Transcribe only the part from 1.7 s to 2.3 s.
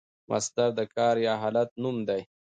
نوم دئ.